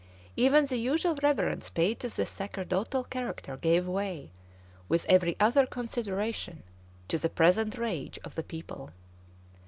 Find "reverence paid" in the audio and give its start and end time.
1.21-1.99